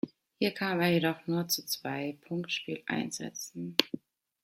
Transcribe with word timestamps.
Hier 0.39 0.49
kam 0.49 0.81
er 0.81 0.87
jedoch 0.89 1.27
nur 1.27 1.47
zu 1.47 1.63
zwei 1.63 2.17
Punktspieleinsätzen. 2.21 3.77